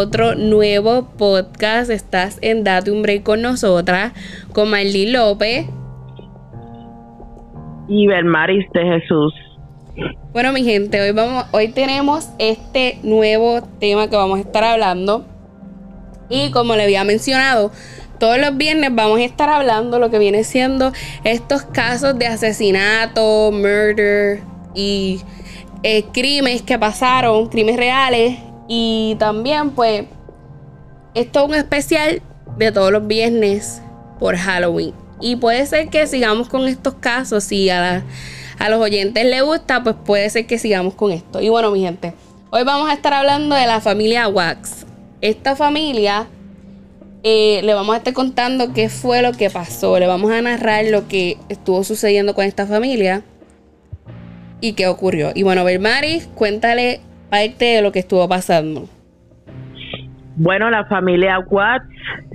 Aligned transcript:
otro 0.00 0.34
nuevo 0.34 1.08
podcast. 1.18 1.90
Estás 1.90 2.38
en 2.40 2.64
Date 2.64 2.90
un 2.90 3.02
Break 3.02 3.22
con 3.22 3.42
nosotras, 3.42 4.12
con 4.54 4.70
Marlene 4.70 5.12
López. 5.12 5.66
Y 7.86 8.06
Belmaris 8.06 8.64
de 8.72 8.82
Jesús. 8.82 9.34
Bueno, 10.32 10.52
mi 10.52 10.64
gente, 10.64 11.00
hoy, 11.02 11.12
vamos, 11.12 11.44
hoy 11.52 11.68
tenemos 11.68 12.30
este 12.38 12.98
nuevo 13.02 13.60
tema 13.78 14.08
que 14.08 14.16
vamos 14.16 14.38
a 14.38 14.42
estar 14.42 14.64
hablando. 14.64 15.26
Y 16.30 16.50
como 16.50 16.76
le 16.76 16.84
había 16.84 17.04
mencionado, 17.04 17.70
todos 18.18 18.38
los 18.38 18.56
viernes 18.56 18.94
vamos 18.94 19.18
a 19.18 19.24
estar 19.24 19.50
hablando 19.50 19.98
lo 19.98 20.10
que 20.10 20.18
viene 20.18 20.44
siendo 20.44 20.92
estos 21.24 21.62
casos 21.62 22.18
de 22.18 22.26
asesinato, 22.26 23.50
murder 23.52 24.40
y 24.74 25.20
eh, 25.82 26.04
crímenes 26.12 26.62
que 26.62 26.78
pasaron, 26.78 27.48
crímenes 27.48 27.78
reales. 27.78 28.49
Y 28.72 29.16
también, 29.18 29.72
pues, 29.72 30.04
esto 31.14 31.40
es 31.40 31.48
un 31.48 31.54
especial 31.56 32.22
de 32.56 32.70
todos 32.70 32.92
los 32.92 33.04
viernes 33.04 33.82
por 34.20 34.36
Halloween. 34.36 34.94
Y 35.20 35.34
puede 35.34 35.66
ser 35.66 35.88
que 35.88 36.06
sigamos 36.06 36.48
con 36.48 36.68
estos 36.68 36.94
casos. 36.94 37.42
Si 37.42 37.68
a, 37.68 38.04
a 38.60 38.68
los 38.68 38.80
oyentes 38.80 39.24
les 39.24 39.42
gusta, 39.42 39.82
pues 39.82 39.96
puede 40.04 40.30
ser 40.30 40.46
que 40.46 40.56
sigamos 40.56 40.94
con 40.94 41.10
esto. 41.10 41.40
Y 41.40 41.48
bueno, 41.48 41.72
mi 41.72 41.80
gente, 41.80 42.14
hoy 42.50 42.62
vamos 42.62 42.88
a 42.88 42.92
estar 42.92 43.12
hablando 43.12 43.56
de 43.56 43.66
la 43.66 43.80
familia 43.80 44.28
Wax. 44.28 44.86
Esta 45.20 45.56
familia 45.56 46.28
eh, 47.24 47.62
le 47.64 47.74
vamos 47.74 47.96
a 47.96 47.98
estar 47.98 48.14
contando 48.14 48.72
qué 48.72 48.88
fue 48.88 49.20
lo 49.20 49.32
que 49.32 49.50
pasó. 49.50 49.98
Le 49.98 50.06
vamos 50.06 50.30
a 50.30 50.40
narrar 50.42 50.84
lo 50.84 51.08
que 51.08 51.38
estuvo 51.48 51.82
sucediendo 51.82 52.36
con 52.36 52.44
esta 52.44 52.68
familia 52.68 53.24
y 54.60 54.74
qué 54.74 54.86
ocurrió. 54.86 55.32
Y 55.34 55.42
bueno, 55.42 55.64
Bermaris, 55.64 56.28
cuéntale 56.36 57.00
parte 57.30 57.64
de 57.64 57.82
lo 57.82 57.92
que 57.92 58.00
estuvo 58.00 58.28
pasando. 58.28 58.88
Bueno, 60.36 60.70
la 60.70 60.84
familia 60.86 61.38
Watts, 61.38 61.86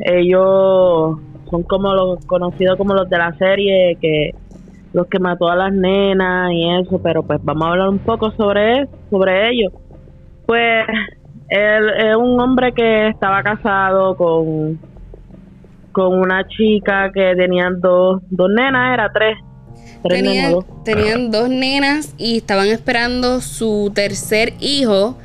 ellos 0.06 1.18
son 1.50 1.64
como 1.64 1.94
los 1.94 2.26
conocidos 2.26 2.78
como 2.78 2.94
los 2.94 3.10
de 3.10 3.18
la 3.18 3.34
serie, 3.38 3.98
que 4.00 4.32
los 4.94 5.08
que 5.08 5.20
mató 5.20 5.50
a 5.50 5.56
las 5.56 5.74
nenas 5.74 6.52
y 6.52 6.70
eso, 6.80 7.02
pero 7.02 7.24
pues 7.24 7.40
vamos 7.44 7.68
a 7.68 7.72
hablar 7.72 7.90
un 7.90 8.00
poco 8.00 8.32
sobre 8.32 8.88
sobre 9.10 9.50
ellos. 9.50 9.74
Pues 10.46 10.86
él 11.50 11.90
es 11.98 12.16
un 12.16 12.40
hombre 12.40 12.72
que 12.74 13.10
estaba 13.10 13.44
casado 13.44 14.16
con 14.16 14.80
con 15.92 16.20
una 16.20 16.48
chica 16.48 17.12
que 17.12 17.36
tenían 17.36 17.82
dos 17.82 18.22
dos 18.30 18.50
nenas, 18.50 18.94
era 18.94 19.12
tres 19.12 19.38
tenían, 20.10 21.32
dos. 21.32 21.50
nenas 21.50 22.14
y 22.18 22.38
estaban 22.38 22.68
esperando 22.68 23.42
su 23.42 23.92
tercer 23.94 24.54
hijo, 24.60 25.18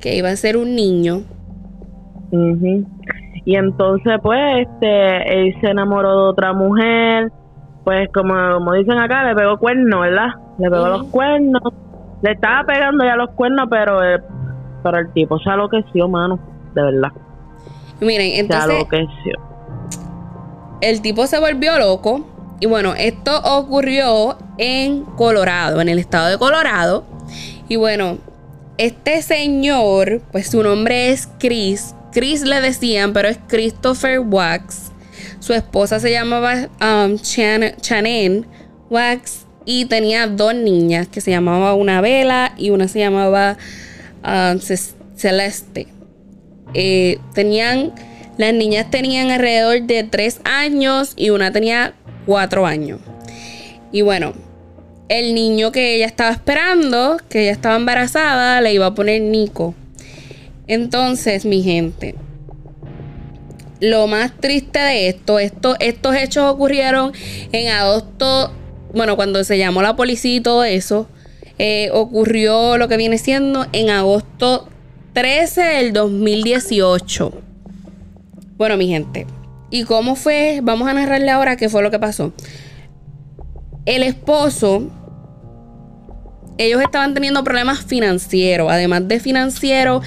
que 0.00 0.16
iba 0.16 0.30
a 0.30 0.36
ser 0.36 0.56
un 0.56 0.74
niño. 0.74 1.22
Y 3.44 3.56
entonces, 3.56 4.18
pues, 4.22 4.66
este, 4.66 5.40
él 5.40 5.54
se 5.60 5.68
enamoró 5.68 6.24
de 6.24 6.30
otra 6.30 6.52
mujer. 6.52 7.32
Pues, 7.84 8.08
como, 8.12 8.34
como 8.54 8.72
dicen 8.74 8.98
acá, 8.98 9.24
le 9.24 9.34
pegó 9.34 9.58
cuernos, 9.58 10.00
¿verdad? 10.00 10.28
Le 10.58 10.70
pegó 10.70 10.88
los 10.88 11.04
cuernos. 11.04 11.62
Le 12.22 12.32
estaba 12.32 12.64
pegando 12.64 13.04
ya 13.04 13.16
los 13.16 13.30
cuernos, 13.30 13.66
pero, 13.70 14.02
el, 14.02 14.20
pero 14.82 14.98
el 14.98 15.12
tipo 15.12 15.38
se 15.38 15.50
enloqueció, 15.50 16.08
mano. 16.08 16.38
De 16.74 16.82
verdad. 16.82 17.12
Miren, 18.00 18.32
entonces. 18.34 18.86
El 20.80 21.02
tipo 21.02 21.26
se 21.26 21.38
volvió 21.38 21.78
loco 21.78 22.29
y 22.60 22.66
bueno, 22.66 22.94
esto 22.94 23.40
ocurrió 23.42 24.38
en 24.58 25.04
Colorado, 25.04 25.80
en 25.80 25.88
el 25.88 25.98
estado 25.98 26.28
de 26.28 26.36
Colorado. 26.36 27.06
Y 27.68 27.76
bueno, 27.76 28.18
este 28.76 29.22
señor, 29.22 30.20
pues 30.30 30.48
su 30.48 30.62
nombre 30.62 31.10
es 31.10 31.26
Chris. 31.38 31.94
Chris 32.12 32.42
le 32.42 32.60
decían, 32.60 33.14
pero 33.14 33.28
es 33.28 33.38
Christopher 33.48 34.20
Wax. 34.20 34.90
Su 35.38 35.54
esposa 35.54 36.00
se 36.00 36.10
llamaba 36.10 36.68
um, 36.82 37.18
Chan 37.18 38.46
Wax 38.90 39.46
y 39.64 39.86
tenía 39.86 40.26
dos 40.26 40.54
niñas 40.54 41.08
que 41.08 41.22
se 41.22 41.30
llamaba 41.30 41.74
una 41.74 42.02
Vela 42.02 42.52
y 42.58 42.70
una 42.70 42.88
se 42.88 42.98
llamaba 42.98 43.56
um, 44.22 44.60
Celeste. 45.16 45.86
Eh, 46.74 47.18
tenían, 47.34 47.94
las 48.36 48.52
niñas 48.52 48.90
tenían 48.90 49.30
alrededor 49.30 49.82
de 49.82 50.04
tres 50.04 50.40
años 50.44 51.14
y 51.16 51.30
una 51.30 51.52
tenía 51.52 51.94
cuatro 52.26 52.66
años. 52.66 53.00
Y 53.92 54.02
bueno, 54.02 54.32
el 55.08 55.34
niño 55.34 55.72
que 55.72 55.96
ella 55.96 56.06
estaba 56.06 56.30
esperando, 56.30 57.18
que 57.28 57.42
ella 57.42 57.52
estaba 57.52 57.76
embarazada, 57.76 58.60
le 58.60 58.72
iba 58.72 58.86
a 58.86 58.94
poner 58.94 59.20
Nico. 59.22 59.74
Entonces, 60.66 61.44
mi 61.44 61.62
gente, 61.62 62.14
lo 63.80 64.06
más 64.06 64.32
triste 64.38 64.78
de 64.78 65.08
esto, 65.08 65.38
esto, 65.38 65.74
estos 65.80 66.14
hechos 66.14 66.44
ocurrieron 66.44 67.12
en 67.50 67.70
agosto, 67.70 68.52
bueno, 68.94 69.16
cuando 69.16 69.42
se 69.42 69.58
llamó 69.58 69.82
la 69.82 69.96
policía 69.96 70.36
y 70.36 70.40
todo 70.40 70.62
eso, 70.62 71.08
eh, 71.58 71.90
ocurrió 71.92 72.78
lo 72.78 72.86
que 72.88 72.96
viene 72.96 73.18
siendo 73.18 73.66
en 73.72 73.90
agosto 73.90 74.68
13 75.14 75.60
del 75.60 75.92
2018. 75.92 77.32
Bueno, 78.56 78.76
mi 78.76 78.86
gente, 78.86 79.26
¿Y 79.70 79.84
cómo 79.84 80.16
fue? 80.16 80.60
Vamos 80.62 80.88
a 80.88 80.94
narrarle 80.94 81.30
ahora 81.30 81.56
qué 81.56 81.68
fue 81.68 81.82
lo 81.82 81.90
que 81.90 81.98
pasó. 81.98 82.32
El 83.86 84.02
esposo, 84.02 84.90
ellos 86.58 86.82
estaban 86.82 87.14
teniendo 87.14 87.42
problemas 87.44 87.84
financieros. 87.84 88.70
Además 88.70 89.06
de 89.06 89.20
financiero, 89.20 90.02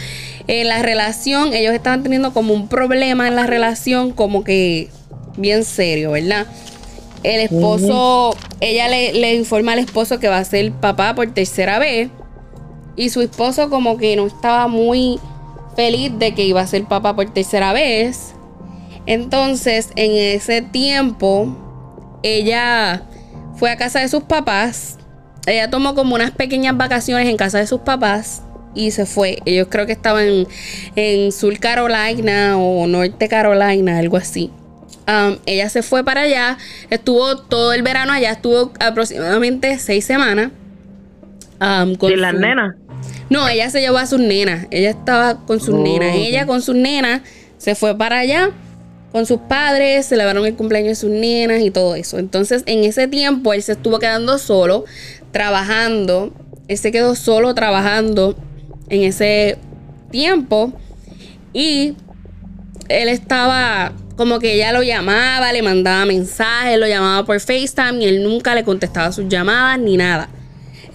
en 0.47 0.67
la 0.67 0.81
relación, 0.81 1.53
ellos 1.53 1.73
estaban 1.73 2.03
teniendo 2.03 2.33
como 2.33 2.53
un 2.53 2.67
problema 2.67 3.27
en 3.27 3.35
la 3.35 3.47
relación, 3.47 4.11
como 4.11 4.43
que 4.43 4.89
bien 5.37 5.63
serio, 5.63 6.11
¿verdad? 6.11 6.45
El 7.23 7.39
esposo, 7.39 8.35
ella 8.59 8.89
le, 8.89 9.13
le 9.13 9.33
informa 9.33 9.71
al 9.71 9.79
esposo 9.79 10.19
que 10.19 10.27
va 10.27 10.39
a 10.39 10.43
ser 10.43 10.73
papá 10.73 11.15
por 11.15 11.33
tercera 11.33 11.79
vez. 11.79 12.09
Y 12.97 13.09
su 13.09 13.21
esposo 13.21 13.69
como 13.69 13.97
que 13.97 14.17
no 14.17 14.27
estaba 14.27 14.67
muy 14.67 15.19
feliz 15.75 16.11
de 16.19 16.35
que 16.35 16.43
iba 16.43 16.61
a 16.61 16.67
ser 16.67 16.83
papá 16.83 17.15
por 17.15 17.29
tercera 17.29 17.71
vez. 17.71 18.35
Entonces, 19.05 19.89
en 19.95 20.11
ese 20.11 20.61
tiempo, 20.61 21.55
ella 22.23 23.03
fue 23.55 23.71
a 23.71 23.77
casa 23.77 23.99
de 23.99 24.07
sus 24.07 24.23
papás. 24.23 24.97
Ella 25.45 25.69
tomó 25.69 25.93
como 25.93 26.15
unas 26.15 26.31
pequeñas 26.31 26.77
vacaciones 26.77 27.27
en 27.27 27.37
casa 27.37 27.59
de 27.59 27.67
sus 27.67 27.81
papás 27.81 28.43
y 28.73 28.91
se 28.91 29.05
fue. 29.05 29.39
Ellos 29.45 29.67
creo 29.69 29.85
que 29.85 29.91
estaban 29.91 30.47
en, 30.95 31.31
Sur 31.31 31.59
Carolina 31.59 32.57
o 32.57 32.87
Norte 32.87 33.27
Carolina, 33.27 33.99
algo 33.99 34.17
así. 34.17 34.51
Um, 35.05 35.37
ella 35.45 35.67
se 35.67 35.83
fue 35.83 36.05
para 36.05 36.21
allá, 36.21 36.57
estuvo 36.89 37.37
todo 37.37 37.73
el 37.73 37.83
verano 37.83 38.13
allá, 38.13 38.31
estuvo 38.31 38.71
aproximadamente 38.79 39.77
seis 39.79 40.05
semanas. 40.05 40.51
Um, 41.59 41.95
con 41.95 42.19
las 42.19 42.33
nenas? 42.33 42.75
No, 43.29 43.47
ella 43.47 43.69
se 43.69 43.81
llevó 43.81 43.97
a 43.97 44.05
sus 44.05 44.19
nenas. 44.19 44.67
Ella 44.71 44.91
estaba 44.91 45.45
con 45.45 45.59
sus 45.59 45.75
oh, 45.75 45.83
nenas. 45.83 46.15
Ella 46.15 46.45
con 46.45 46.61
sus 46.61 46.75
nenas 46.75 47.21
se 47.57 47.75
fue 47.75 47.97
para 47.97 48.19
allá 48.19 48.51
con 49.13 49.27
sus 49.27 49.39
padres, 49.41 50.07
celebraron 50.07 50.45
el 50.45 50.55
cumpleaños 50.55 50.89
de 50.89 50.95
sus 50.95 51.11
nenas 51.11 51.61
y 51.61 51.69
todo 51.69 51.93
eso. 51.93 52.17
Entonces, 52.17 52.63
en 52.65 52.83
ese 52.83 53.07
tiempo, 53.07 53.53
él 53.53 53.61
se 53.61 53.73
estuvo 53.73 53.99
quedando 53.99 54.39
solo, 54.39 54.85
trabajando. 55.31 56.33
Él 56.67 56.77
se 56.79 56.91
quedó 56.91 57.13
solo 57.13 57.53
trabajando 57.53 58.35
en 58.89 59.03
ese 59.03 59.59
tiempo. 60.09 60.73
Y 61.53 61.95
él 62.89 63.07
estaba 63.07 63.93
como 64.15 64.39
que 64.39 64.55
ella 64.55 64.71
lo 64.71 64.81
llamaba, 64.81 65.53
le 65.53 65.61
mandaba 65.61 66.05
mensajes, 66.05 66.79
lo 66.79 66.87
llamaba 66.87 67.23
por 67.23 67.39
FaceTime 67.39 68.03
y 68.03 68.05
él 68.05 68.23
nunca 68.23 68.55
le 68.55 68.63
contestaba 68.63 69.11
sus 69.11 69.27
llamadas 69.29 69.77
ni 69.77 69.95
nada. 69.95 70.27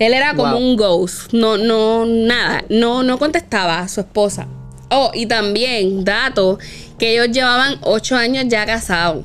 Él 0.01 0.13
era 0.13 0.35
como 0.35 0.59
un 0.59 0.77
ghost, 0.77 1.33
no, 1.33 1.57
no, 1.57 2.05
nada, 2.05 2.65
no, 2.69 3.05
no 3.05 3.17
contestaba 3.19 3.79
a 3.79 3.89
su 3.89 4.01
esposa. 4.01 4.49
Oh, 4.91 5.11
y 5.13 5.27
también, 5.27 6.05
dato, 6.05 6.59
que 6.99 7.13
ellos 7.13 7.31
llevaban 7.31 7.75
ocho 7.83 8.17
años 8.17 8.47
ya 8.49 8.67
casados. 8.67 9.25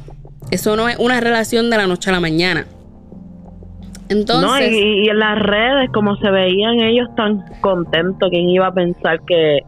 Eso 0.51 0.75
no 0.75 0.87
es 0.87 0.97
una 0.97 1.19
relación 1.19 1.69
de 1.69 1.77
la 1.77 1.87
noche 1.87 2.09
a 2.09 2.13
la 2.13 2.19
mañana. 2.19 2.67
Entonces. 4.09 4.71
No, 4.71 4.77
y, 4.77 5.09
en 5.09 5.19
las 5.19 5.39
redes, 5.39 5.89
como 5.91 6.15
se 6.17 6.29
veían 6.29 6.79
ellos 6.79 7.07
tan 7.15 7.43
contentos, 7.61 8.29
¿quién 8.29 8.49
iba 8.49 8.67
a 8.67 8.73
pensar 8.73 9.21
que, 9.25 9.59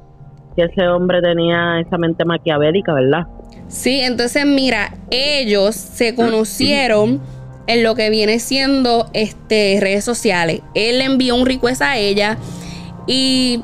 ese 0.57 0.88
hombre 0.88 1.22
tenía 1.22 1.81
esa 1.81 1.98
mente 1.98 2.24
maquiavélica, 2.24 2.94
verdad? 2.94 3.28
Sí, 3.68 4.00
entonces 4.00 4.46
mira, 4.46 4.94
ellos 5.12 5.75
se 5.75 6.16
conocieron 6.16 7.19
en 7.68 7.84
lo 7.84 7.94
que 7.96 8.10
viene 8.10 8.40
siendo 8.40 9.07
este 9.13 9.80
redes 9.81 10.06
sociales. 10.06 10.62
Él 10.74 11.00
le 11.00 11.06
envió 11.06 11.36
un 11.36 11.46
request 11.46 11.81
a 11.81 11.98
ella 11.98 12.38
y 13.06 13.63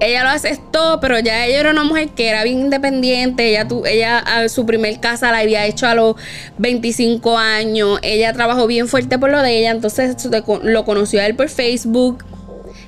ella 0.00 0.22
lo 0.22 0.30
aceptó, 0.30 1.00
pero 1.00 1.18
ya 1.18 1.46
ella 1.46 1.60
era 1.60 1.70
una 1.70 1.82
mujer 1.82 2.10
que 2.10 2.28
era 2.28 2.44
bien 2.44 2.60
independiente. 2.60 3.48
Ella, 3.48 3.66
tu, 3.66 3.84
ella 3.84 4.48
su 4.48 4.64
primer 4.64 5.00
casa 5.00 5.32
la 5.32 5.38
había 5.38 5.66
hecho 5.66 5.86
a 5.86 5.94
los 5.94 6.16
25 6.58 7.36
años. 7.36 7.98
Ella 8.02 8.32
trabajó 8.32 8.66
bien 8.66 8.86
fuerte 8.86 9.18
por 9.18 9.30
lo 9.30 9.42
de 9.42 9.58
ella. 9.58 9.70
Entonces 9.72 10.16
lo 10.62 10.84
conoció 10.84 11.20
a 11.20 11.26
él 11.26 11.34
por 11.34 11.48
Facebook. 11.48 12.24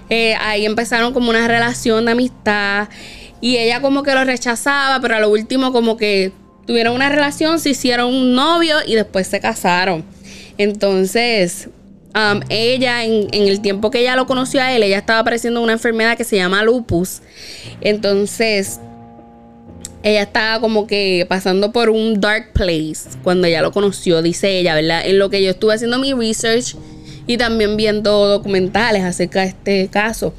Eh, 0.09 0.35
ahí 0.41 0.67
empezaron 0.67 1.13
como 1.13 1.31
una 1.31 1.49
relación 1.49 2.05
de 2.05 2.13
amistad. 2.13 2.89
Y 3.41 3.57
ella 3.57 3.81
como 3.81 4.03
que 4.03 4.15
lo 4.15 4.25
rechazaba, 4.25 5.01
pero 5.01 5.17
a 5.17 5.21
lo 5.21 5.31
último 5.31 5.73
como 5.73 5.97
que 5.97 6.33
tuvieron 6.67 6.95
una 6.95 7.09
relación, 7.09 7.59
se 7.59 7.71
hicieron 7.71 8.15
un 8.15 8.35
novio 8.35 8.77
y 8.87 8.95
después 8.95 9.27
se 9.27 9.41
casaron. 9.41 10.05
Entonces, 10.59 11.69
um, 12.15 12.41
ella, 12.49 13.05
en, 13.05 13.29
el 13.33 13.61
tiempo 13.61 13.91
que 13.91 14.01
ella 14.01 14.17
lo 14.17 14.27
conoció 14.27 14.61
a 14.63 14.75
él, 14.75 14.83
ella 14.83 14.99
estaba 14.99 15.25
padeciendo 15.25 15.61
una 15.61 15.73
enfermedad 15.73 16.17
que 16.17 16.25
se 16.25 16.37
llama 16.37 16.63
lupus. 16.63 17.21
Entonces, 17.81 18.81
ella 20.03 20.23
estaba 20.23 20.61
como 20.61 20.87
que 20.87 21.27
pasando 21.29 21.73
por 21.73 21.91
un 21.91 22.21
dark 22.21 22.53
place 22.53 23.11
cuando 23.23 23.47
ella 23.47 23.63
lo 23.63 23.73
conoció, 23.73 24.23
dice 24.23 24.59
ella, 24.59 24.75
¿verdad? 24.75 25.03
En 25.05 25.19
lo 25.19 25.29
que 25.31 25.43
yo 25.43 25.51
estuve 25.51 25.75
haciendo 25.75 25.99
mi 25.99 26.15
research 26.15 26.77
y 27.27 27.37
también 27.37 27.77
viendo 27.77 28.27
documentales 28.27 29.05
acerca 29.05 29.41
de 29.43 29.49
este 29.49 29.89
caso. 29.89 30.35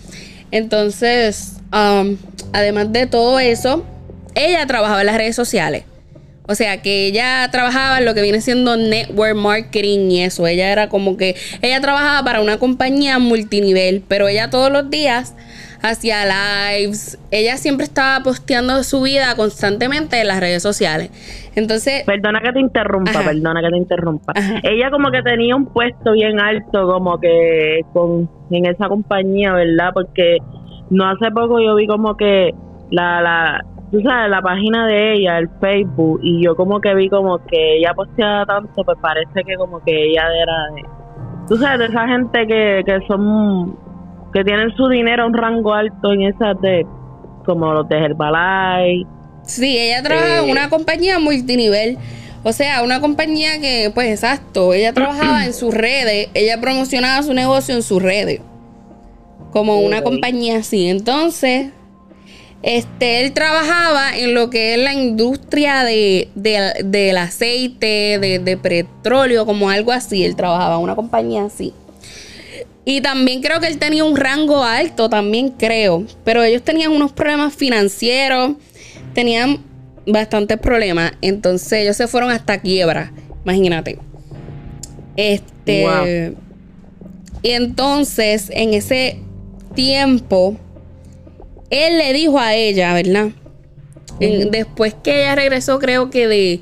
Entonces, 0.49 1.53
um, 1.71 2.17
además 2.53 2.91
de 2.91 3.05
todo 3.05 3.39
eso, 3.39 3.85
ella 4.35 4.65
trabajaba 4.65 5.01
en 5.01 5.07
las 5.07 5.17
redes 5.17 5.35
sociales. 5.35 5.83
O 6.51 6.55
sea, 6.55 6.81
que 6.81 7.07
ella 7.07 7.47
trabajaba 7.49 7.99
en 7.99 8.05
lo 8.05 8.13
que 8.13 8.21
viene 8.21 8.41
siendo 8.41 8.75
network 8.75 9.35
marketing 9.35 10.11
y 10.11 10.23
eso. 10.23 10.45
Ella 10.45 10.71
era 10.71 10.89
como 10.89 11.15
que, 11.15 11.35
ella 11.61 11.79
trabajaba 11.79 12.23
para 12.25 12.41
una 12.41 12.57
compañía 12.57 13.19
multinivel, 13.19 14.03
pero 14.07 14.27
ella 14.27 14.49
todos 14.49 14.69
los 14.69 14.89
días 14.89 15.35
hacía 15.81 16.25
lives. 16.25 17.17
Ella 17.31 17.57
siempre 17.57 17.85
estaba 17.85 18.23
posteando 18.23 18.83
su 18.83 19.01
vida 19.01 19.35
constantemente 19.35 20.19
en 20.19 20.27
las 20.27 20.39
redes 20.39 20.61
sociales. 20.61 21.09
Entonces... 21.55 22.03
Perdona 22.05 22.41
que 22.41 22.51
te 22.51 22.59
interrumpa, 22.59 23.21
perdona 23.23 23.61
que 23.61 23.69
te 23.69 23.77
interrumpa. 23.77 24.33
Ella 24.63 24.91
como 24.91 25.09
que 25.09 25.21
tenía 25.23 25.55
un 25.55 25.67
puesto 25.67 26.11
bien 26.11 26.39
alto 26.39 26.87
como 26.87 27.19
que 27.19 27.81
con 27.93 28.29
en 28.51 28.65
esa 28.65 28.89
compañía, 28.89 29.53
¿verdad? 29.53 29.91
Porque 29.93 30.37
no 30.89 31.09
hace 31.09 31.31
poco 31.31 31.61
yo 31.61 31.75
vi 31.75 31.87
como 31.87 32.17
que 32.17 32.51
la, 32.89 33.21
la 33.21 33.65
tú 33.91 34.01
sabes, 34.01 34.29
la 34.29 34.41
página 34.41 34.87
de 34.87 35.15
ella, 35.15 35.37
el 35.37 35.49
Facebook, 35.59 36.21
y 36.23 36.43
yo 36.43 36.55
como 36.55 36.79
que 36.79 36.95
vi 36.95 37.09
como 37.09 37.39
que 37.45 37.77
ella 37.77 37.93
posteaba 37.93 38.45
tanto, 38.45 38.83
pues 38.83 38.97
parece 39.01 39.43
que 39.45 39.55
como 39.55 39.83
que 39.83 39.91
ella 39.91 40.23
era 40.33 40.67
de, 40.73 40.83
tú 41.47 41.57
sabes, 41.57 41.79
de 41.79 41.85
esa 41.85 42.07
gente 42.07 42.47
que, 42.47 42.83
que 42.85 42.99
son, 43.07 43.77
que 44.33 44.43
tienen 44.43 44.73
su 44.75 44.87
dinero 44.87 45.23
a 45.23 45.27
un 45.27 45.33
rango 45.33 45.73
alto 45.73 46.13
en 46.13 46.21
esas 46.23 46.59
de, 46.61 46.85
como 47.45 47.73
los 47.73 47.89
de 47.89 47.97
Herbalife. 47.97 49.09
Sí, 49.43 49.77
ella 49.77 50.01
trabaja 50.01 50.39
en 50.39 50.47
eh, 50.47 50.51
una 50.51 50.69
compañía 50.69 51.19
multinivel. 51.19 51.97
O 52.43 52.53
sea, 52.53 52.83
una 52.83 53.01
compañía 53.01 53.59
que, 53.59 53.91
pues 53.93 54.07
exacto, 54.07 54.73
ella 54.73 54.93
trabajaba 54.93 55.45
en 55.45 55.53
sus 55.53 55.73
redes, 55.73 56.29
ella 56.33 56.59
promocionaba 56.59 57.21
su 57.21 57.33
negocio 57.33 57.75
en 57.75 57.83
sus 57.83 58.01
redes. 58.01 58.41
Como 59.51 59.81
una 59.81 60.01
compañía 60.01 60.57
así. 60.57 60.87
Entonces, 60.87 61.71
este, 62.63 63.21
él 63.21 63.33
trabajaba 63.33 64.15
en 64.15 64.35
lo 64.35 64.49
que 64.51 64.75
es 64.75 64.79
la 64.79 64.93
industria 64.93 65.83
de, 65.83 66.29
del 66.35 67.17
aceite, 67.17 68.19
de, 68.19 68.57
petróleo, 68.57 69.45
como 69.45 69.69
algo 69.69 69.91
así. 69.91 70.23
Él 70.23 70.35
trabajaba 70.35 70.75
en 70.75 70.81
una 70.81 70.95
compañía 70.95 71.45
así. 71.45 71.73
Y 72.85 73.01
también 73.01 73.41
creo 73.41 73.59
que 73.59 73.67
él 73.67 73.77
tenía 73.77 74.03
un 74.03 74.15
rango 74.15 74.63
alto, 74.63 75.09
también 75.09 75.49
creo. 75.49 76.05
Pero 76.23 76.43
ellos 76.43 76.61
tenían 76.61 76.91
unos 76.91 77.11
problemas 77.11 77.55
financieros, 77.55 78.51
tenían 79.13 79.59
bastantes 80.05 80.57
problemas. 80.59 81.13
Entonces 81.21 81.73
ellos 81.73 81.97
se 81.97 82.07
fueron 82.07 82.29
hasta 82.29 82.59
quiebra, 82.59 83.11
imagínate. 83.43 83.97
Este. 85.17 86.35
Y 87.43 87.49
entonces, 87.51 88.51
en 88.51 88.75
ese 88.75 89.19
tiempo 89.73 90.57
él 91.71 91.97
le 91.97 92.13
dijo 92.13 92.39
a 92.39 92.53
ella, 92.53 92.93
¿verdad? 92.93 93.29
después 94.19 94.93
que 94.93 95.23
ella 95.23 95.33
regresó, 95.33 95.79
creo 95.79 96.11
que 96.11 96.27
de, 96.27 96.59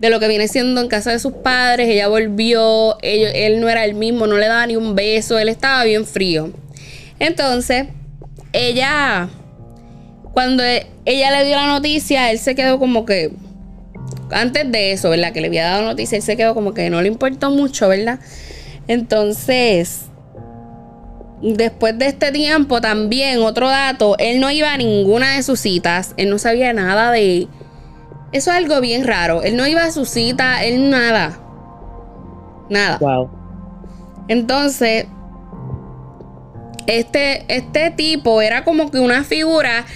de, 0.00 0.08
lo 0.08 0.20
que 0.20 0.28
viene 0.28 0.48
siendo 0.48 0.80
en 0.80 0.88
casa 0.88 1.10
de 1.10 1.18
sus 1.18 1.32
padres, 1.32 1.86
ella 1.86 2.08
volvió, 2.08 2.96
él 3.02 3.60
no 3.60 3.68
era 3.68 3.84
el 3.84 3.94
mismo, 3.94 4.26
no 4.26 4.38
le 4.38 4.46
daba 4.46 4.66
ni 4.66 4.76
un 4.76 4.94
beso, 4.94 5.38
él 5.38 5.50
estaba 5.50 5.84
bien 5.84 6.06
frío. 6.06 6.50
Entonces, 7.18 7.88
ella, 8.54 9.28
cuando 10.32 10.62
ella 11.04 11.30
le 11.30 11.44
dio 11.44 11.56
la 11.56 11.66
noticia, 11.66 12.30
él 12.30 12.38
se 12.38 12.54
quedó 12.54 12.78
como 12.78 13.04
que, 13.04 13.32
antes 14.30 14.70
de 14.70 14.92
eso, 14.92 15.10
¿verdad? 15.10 15.32
Que 15.32 15.42
le 15.42 15.48
había 15.48 15.64
dado 15.64 15.82
noticia, 15.82 16.16
él 16.16 16.22
se 16.22 16.36
quedó 16.36 16.54
como 16.54 16.72
que 16.72 16.88
no 16.88 17.02
le 17.02 17.08
importó 17.08 17.50
mucho, 17.50 17.88
¿verdad? 17.88 18.20
Entonces, 18.86 20.06
Después 21.40 21.96
de 21.98 22.06
este 22.06 22.32
tiempo 22.32 22.80
también, 22.80 23.40
otro 23.42 23.68
dato, 23.68 24.16
él 24.18 24.40
no 24.40 24.50
iba 24.50 24.72
a 24.72 24.76
ninguna 24.76 25.36
de 25.36 25.42
sus 25.42 25.60
citas, 25.60 26.14
él 26.16 26.30
no 26.30 26.38
sabía 26.38 26.72
nada 26.72 27.12
de... 27.12 27.48
Eso 28.32 28.50
es 28.50 28.56
algo 28.56 28.80
bien 28.80 29.06
raro, 29.06 29.42
él 29.42 29.56
no 29.56 29.66
iba 29.66 29.84
a 29.84 29.92
su 29.92 30.04
cita, 30.04 30.64
él 30.64 30.90
nada. 30.90 31.38
Nada. 32.68 32.98
Wow. 32.98 33.30
Entonces, 34.28 35.06
este, 36.86 37.44
este 37.48 37.90
tipo 37.90 38.42
era 38.42 38.64
como 38.64 38.90
que 38.90 38.98
una 38.98 39.22
figura 39.22 39.86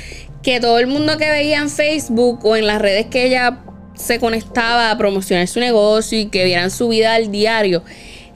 que 0.42 0.60
todo 0.60 0.78
el 0.78 0.86
mundo 0.86 1.16
que 1.18 1.30
veía 1.30 1.58
en 1.58 1.70
Facebook 1.70 2.40
o 2.44 2.56
en 2.56 2.66
las 2.66 2.80
redes 2.80 3.06
que 3.06 3.26
ella 3.26 3.58
se 3.94 4.18
conectaba 4.18 4.90
a 4.90 4.98
promocionar 4.98 5.46
su 5.48 5.60
negocio 5.60 6.18
y 6.18 6.26
que 6.26 6.44
vieran 6.44 6.70
su 6.70 6.88
vida 6.88 7.14
al 7.14 7.30
diario, 7.30 7.82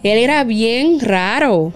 él 0.02 0.18
era 0.18 0.44
bien 0.44 1.00
raro. 1.00 1.72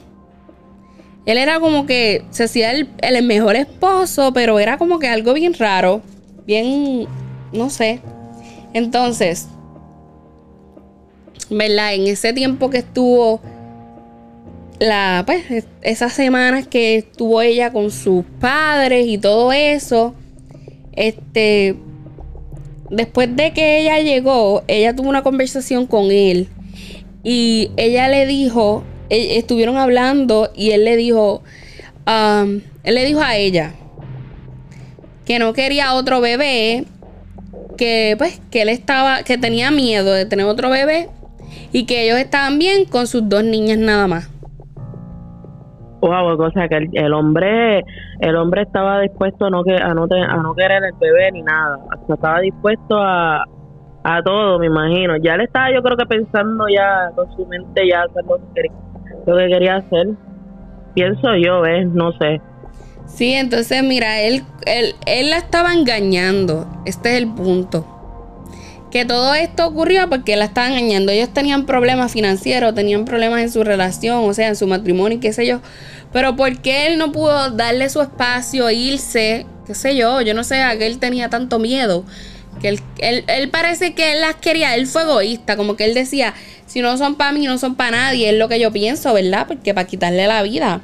Él 1.31 1.39
era 1.39 1.61
como 1.61 1.87
que 1.87 2.25
se 2.31 2.43
hacía 2.43 2.73
el, 2.73 3.23
mejor 3.23 3.55
esposo, 3.55 4.33
pero 4.33 4.59
era 4.59 4.79
como 4.79 4.99
que 4.99 5.07
algo 5.07 5.33
bien 5.33 5.55
raro, 5.55 6.03
bien, 6.45 7.07
no 7.53 7.71
sé. 7.71 8.01
Entonces, 8.75 9.47
¿verdad? 11.49 11.95
En 11.95 12.09
ese 12.09 12.33
tiempo 12.33 12.69
que 12.69 12.79
estuvo, 12.79 13.41
la, 14.81 15.23
pues, 15.25 15.67
esas 15.83 16.15
semanas 16.15 16.67
que 16.67 16.97
estuvo 16.97 17.41
ella 17.41 17.71
con 17.71 17.93
sus 17.93 18.25
padres 18.41 19.07
y 19.07 19.17
todo 19.17 19.53
eso, 19.53 20.17
este, 20.95 21.77
después 22.91 23.37
de 23.37 23.53
que 23.53 23.79
ella 23.79 24.01
llegó, 24.01 24.65
ella 24.67 24.97
tuvo 24.97 25.09
una 25.09 25.23
conversación 25.23 25.87
con 25.87 26.11
él 26.11 26.49
y 27.23 27.71
ella 27.77 28.09
le 28.09 28.27
dijo 28.27 28.83
estuvieron 29.11 29.77
hablando 29.77 30.51
y 30.55 30.71
él 30.71 30.85
le 30.85 30.97
dijo, 30.97 31.43
um, 32.07 32.61
él 32.85 32.95
le 32.95 33.05
dijo 33.05 33.21
a 33.21 33.37
ella 33.37 33.75
que 35.27 35.39
no 35.39 35.53
quería 35.53 35.95
otro 35.95 36.21
bebé, 36.21 36.85
que 37.77 38.15
pues 38.19 38.41
que 38.51 38.63
él 38.63 38.69
estaba, 38.69 39.23
que 39.23 39.39
tenía 39.39 39.71
miedo 39.71 40.13
de 40.13 40.27
tener 40.27 40.47
otro 40.47 40.71
bebé 40.71 41.09
y 41.73 41.87
que 41.87 42.05
ellos 42.05 42.19
estaban 42.19 42.59
bien 42.59 42.85
con 42.85 43.07
sus 43.07 43.29
dos 43.29 43.45
niñas 43.45 43.79
nada 43.79 44.07
más. 44.07 44.31
Wow, 46.01 46.41
o 46.41 46.51
sea 46.53 46.67
que 46.67 46.89
el, 46.95 47.13
hombre, 47.13 47.85
el 48.21 48.35
hombre 48.37 48.63
estaba 48.63 49.01
dispuesto 49.03 49.45
a 49.47 49.51
no, 49.51 49.63
que, 49.63 49.77
a 49.77 49.93
no, 49.93 50.05
a 50.11 50.37
no 50.43 50.55
querer 50.55 50.83
el 50.83 50.95
bebé 50.99 51.31
ni 51.33 51.43
nada, 51.43 51.79
estaba 52.09 52.41
dispuesto 52.41 52.97
a, 52.97 53.45
a 54.03 54.23
todo, 54.23 54.59
me 54.59 54.67
imagino. 54.67 55.17
Ya 55.19 55.35
él 55.35 55.43
estaba, 55.43 55.73
yo 55.73 55.83
creo 55.83 55.97
que 55.97 56.07
pensando 56.07 56.67
ya 56.69 57.11
con 57.15 57.31
su 57.37 57.45
mente 57.47 57.83
ya 57.87 58.03
hacer 58.03 58.25
lo 58.25 58.39
que 58.55 58.63
lo 59.27 59.37
que 59.37 59.49
quería 59.49 59.77
hacer. 59.77 60.09
Pienso 60.95 61.37
yo, 61.37 61.61
¿ves? 61.61 61.87
No 61.89 62.13
sé. 62.19 62.41
Sí, 63.07 63.33
entonces 63.33 63.83
mira, 63.83 64.21
él, 64.21 64.43
él, 64.67 64.95
él 65.07 65.31
la 65.31 65.39
estaba 65.39 65.73
engañando. 65.73 66.67
Este 66.85 67.13
es 67.13 67.19
el 67.19 67.29
punto. 67.29 67.87
Que 68.91 69.05
todo 69.05 69.35
esto 69.35 69.67
ocurrió 69.67 70.09
porque 70.09 70.37
la 70.37 70.47
estaba 70.47 70.69
engañando. 70.69 71.13
Ellos 71.13 71.29
tenían 71.33 71.65
problemas 71.65 72.13
financieros, 72.13 72.75
tenían 72.75 73.05
problemas 73.05 73.41
en 73.43 73.51
su 73.51 73.63
relación, 73.63 74.25
o 74.25 74.35
sea, 74.35 74.49
en 74.49 74.57
su 74.57 74.67
matrimonio 74.67 75.19
y 75.19 75.21
qué 75.21 75.33
sé 75.33 75.47
yo. 75.47 75.61
Pero 76.13 76.35
¿por 76.35 76.59
qué 76.59 76.89
él 76.89 76.99
no 76.99 77.13
pudo 77.13 77.51
darle 77.51 77.89
su 77.89 78.01
espacio, 78.01 78.69
irse? 78.71 79.47
¿Qué 79.67 79.75
sé 79.75 79.97
yo? 79.97 80.21
Yo 80.23 80.35
no 80.35 80.43
sé 80.43 80.61
a 80.63 80.77
qué 80.77 80.87
él 80.87 80.99
tenía 80.99 81.29
tanto 81.31 81.61
miedo. 81.61 82.05
Que 82.61 82.69
él, 82.69 82.81
él, 82.99 83.25
él 83.27 83.49
parece 83.51 83.95
que 83.95 84.13
él 84.13 84.21
las 84.21 84.37
quería, 84.37 84.75
él 84.75 84.87
fue 84.87 85.03
egoísta, 85.03 85.57
como 85.57 85.77
que 85.77 85.85
él 85.85 85.95
decía, 85.95 86.35
si 86.67 86.81
no 86.81 86.97
son 86.99 87.17
para 87.17 87.33
mí, 87.33 87.47
no 87.47 87.59
son 87.59 87.75
para 87.75 87.93
nadie, 87.93 88.31
es 88.31 88.37
lo 88.37 88.49
que 88.49 88.61
yo 88.61 88.71
pienso, 88.71 89.13
¿verdad? 89.13 89.47
Porque 89.49 89.75
para 89.75 89.87
quitarle 89.87 90.27
la 90.27 90.43
vida. 90.43 90.83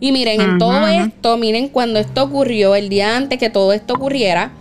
Y 0.00 0.12
miren, 0.12 0.40
en 0.40 0.58
todo 0.58 0.86
esto, 0.88 1.36
miren, 1.36 1.68
cuando 1.68 1.98
esto 1.98 2.24
ocurrió, 2.24 2.74
el 2.74 2.88
día 2.88 3.16
antes 3.16 3.38
que 3.38 3.50
todo 3.50 3.72
esto 3.74 3.94
ocurriera, 3.94 4.52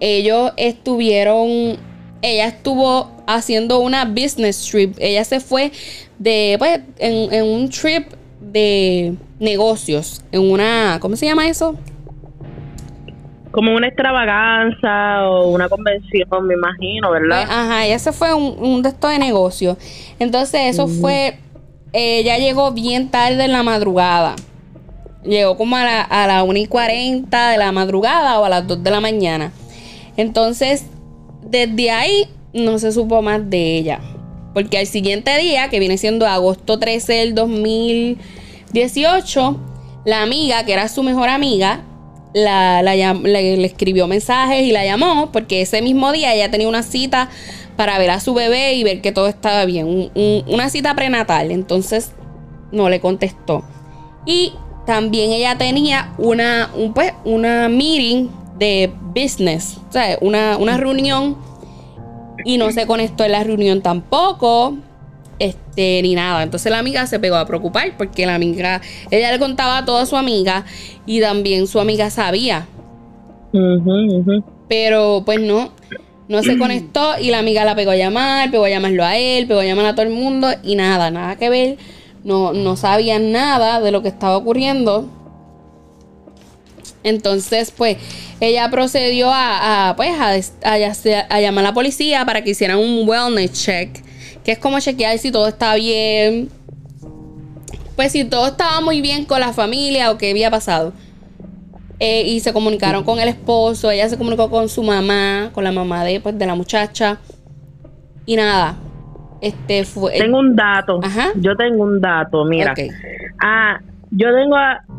ellos 0.00 0.52
estuvieron, 0.56 1.76
ella 2.22 2.46
estuvo 2.46 3.10
haciendo 3.26 3.80
una 3.80 4.06
business 4.06 4.66
trip. 4.70 4.96
Ella 4.98 5.24
se 5.24 5.38
fue 5.40 5.70
de, 6.18 6.56
pues, 6.58 6.80
en, 6.98 7.32
en 7.32 7.44
un 7.44 7.68
trip 7.68 8.08
de 8.40 9.14
negocios, 9.38 10.22
en 10.32 10.50
una, 10.50 10.98
¿cómo 11.00 11.14
se 11.14 11.26
llama 11.26 11.46
eso? 11.48 11.76
Como 13.52 13.74
una 13.74 13.86
extravaganza 13.86 15.28
o 15.28 15.50
una 15.50 15.68
convención, 15.68 16.46
me 16.46 16.54
imagino, 16.54 17.10
¿verdad? 17.10 17.44
Pues, 17.44 17.56
ajá, 17.56 17.86
ese 17.86 18.12
fue 18.12 18.34
un, 18.34 18.56
un 18.58 18.82
de 18.82 18.88
estos 18.88 19.10
de 19.10 19.18
negocio. 19.18 19.76
Entonces, 20.18 20.62
eso 20.64 20.88
fue, 20.88 21.38
ella 21.92 22.38
llegó 22.38 22.72
bien 22.72 23.10
tarde 23.10 23.44
en 23.44 23.52
la 23.52 23.62
madrugada. 23.62 24.34
Llegó 25.22 25.56
como 25.56 25.76
a 25.76 25.84
la, 25.84 26.00
a 26.00 26.26
la 26.26 26.42
1 26.42 26.58
y 26.58 26.66
40 26.66 27.50
de 27.50 27.58
la 27.58 27.70
madrugada 27.70 28.40
o 28.40 28.44
a 28.44 28.48
las 28.48 28.66
2 28.66 28.82
de 28.82 28.90
la 28.90 29.00
mañana. 29.00 29.52
Entonces, 30.16 30.86
desde 31.42 31.90
ahí 31.90 32.28
no 32.52 32.78
se 32.78 32.90
supo 32.90 33.22
más 33.22 33.48
de 33.48 33.76
ella. 33.76 34.00
Porque 34.54 34.78
al 34.78 34.86
siguiente 34.86 35.36
día, 35.38 35.68
que 35.68 35.78
viene 35.78 35.98
siendo 35.98 36.26
agosto 36.26 36.78
13 36.78 37.12
del 37.12 37.34
2018, 37.34 39.60
la 40.04 40.22
amiga, 40.22 40.64
que 40.64 40.72
era 40.72 40.88
su 40.88 41.02
mejor 41.02 41.28
amiga, 41.28 41.84
la, 42.34 42.82
le, 42.82 43.64
escribió 43.64 44.06
mensajes 44.06 44.62
y 44.62 44.72
la 44.72 44.84
llamó 44.84 45.30
porque 45.32 45.62
ese 45.62 45.82
mismo 45.82 46.12
día 46.12 46.34
ella 46.34 46.50
tenía 46.50 46.68
una 46.68 46.82
cita 46.82 47.28
para 47.76 47.98
ver 47.98 48.10
a 48.10 48.20
su 48.20 48.34
bebé 48.34 48.74
y 48.74 48.84
ver 48.84 49.00
que 49.00 49.12
todo 49.12 49.28
estaba 49.28 49.64
bien. 49.64 50.10
una 50.46 50.68
cita 50.68 50.94
prenatal. 50.94 51.50
Entonces 51.50 52.12
no 52.70 52.88
le 52.88 53.00
contestó. 53.00 53.64
Y 54.26 54.52
también 54.86 55.30
ella 55.32 55.56
tenía 55.56 56.12
una, 56.18 56.70
un, 56.74 56.92
pues, 56.92 57.12
una 57.24 57.68
meeting 57.68 58.28
de 58.58 58.92
business, 59.14 59.78
o 59.88 59.92
sea, 59.92 60.18
una, 60.20 60.56
una 60.56 60.76
reunión 60.76 61.36
y 62.44 62.58
no 62.58 62.70
se 62.70 62.86
conectó 62.86 63.24
en 63.24 63.32
la 63.32 63.44
reunión 63.44 63.82
tampoco. 63.82 64.76
Este, 65.38 66.00
ni 66.02 66.14
nada. 66.14 66.42
Entonces 66.42 66.70
la 66.70 66.78
amiga 66.78 67.06
se 67.06 67.18
pegó 67.18 67.36
a 67.36 67.46
preocupar 67.46 67.96
porque 67.96 68.26
la 68.26 68.34
amiga, 68.34 68.80
ella 69.10 69.32
le 69.32 69.38
contaba 69.38 69.78
a 69.78 70.06
su 70.06 70.16
amiga 70.16 70.64
y 71.06 71.20
también 71.20 71.66
su 71.66 71.80
amiga 71.80 72.10
sabía. 72.10 72.66
Pero 74.68 75.22
pues 75.26 75.40
no, 75.40 75.72
no 76.28 76.42
se 76.42 76.56
conectó 76.56 77.18
y 77.20 77.30
la 77.30 77.40
amiga 77.40 77.64
la 77.64 77.74
pegó 77.74 77.90
a 77.90 77.96
llamar, 77.96 78.50
pegó 78.50 78.64
a 78.64 78.70
llamarlo 78.70 79.04
a 79.04 79.16
él, 79.16 79.46
pegó 79.46 79.60
a 79.60 79.64
llamar 79.64 79.86
a 79.86 79.94
todo 79.94 80.06
el 80.06 80.12
mundo 80.12 80.48
y 80.62 80.76
nada, 80.76 81.10
nada 81.10 81.36
que 81.36 81.50
ver. 81.50 81.76
No, 82.24 82.52
no 82.52 82.76
sabían 82.76 83.32
nada 83.32 83.80
de 83.80 83.90
lo 83.90 84.02
que 84.02 84.08
estaba 84.08 84.36
ocurriendo. 84.36 85.08
Entonces, 87.04 87.72
pues, 87.76 87.96
ella 88.40 88.70
procedió 88.70 89.30
a, 89.32 89.94
pues, 89.96 90.12
a, 90.12 90.72
a, 90.72 91.40
llamar 91.40 91.64
a 91.64 91.68
la 91.68 91.74
policía 91.74 92.24
para 92.24 92.42
que 92.42 92.50
hicieran 92.50 92.78
un 92.78 93.08
wellness 93.08 93.52
check, 93.52 94.02
que 94.44 94.52
es 94.52 94.58
como 94.58 94.80
chequear 94.80 95.18
si 95.18 95.30
todo 95.30 95.48
está 95.48 95.74
bien. 95.74 96.48
Pues 97.96 98.12
si 98.12 98.24
todo 98.24 98.46
estaba 98.46 98.80
muy 98.80 99.00
bien 99.00 99.24
con 99.24 99.40
la 99.40 99.52
familia 99.52 100.10
o 100.10 100.18
qué 100.18 100.30
había 100.30 100.50
pasado. 100.50 100.92
Eh, 101.98 102.24
y 102.26 102.40
se 102.40 102.52
comunicaron 102.52 103.04
con 103.04 103.20
el 103.20 103.28
esposo, 103.28 103.90
ella 103.90 104.08
se 104.08 104.18
comunicó 104.18 104.50
con 104.50 104.68
su 104.68 104.82
mamá, 104.82 105.50
con 105.52 105.62
la 105.62 105.70
mamá 105.70 106.04
de, 106.04 106.20
pues, 106.20 106.36
de 106.36 106.46
la 106.46 106.56
muchacha. 106.56 107.18
Y 108.26 108.34
nada, 108.34 108.76
este 109.40 109.84
fue... 109.84 110.18
Tengo 110.18 110.38
un 110.40 110.56
dato. 110.56 110.98
Ajá. 111.02 111.28
Yo 111.36 111.54
tengo 111.56 111.84
un 111.84 112.00
dato, 112.00 112.44
mira. 112.44 112.74
Ah, 113.40 113.78
yo 114.10 114.28
tengo, 114.34 114.56